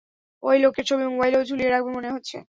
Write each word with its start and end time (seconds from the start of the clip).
ওই 0.43 0.57
লোকের 0.59 0.85
ছবি 0.85 1.03
মোবাইলেও 1.05 1.47
ঝুলিয়ে 1.49 1.69
রাখবে 1.69 1.91
মনে 1.91 2.09
হচ্ছে। 2.11 2.37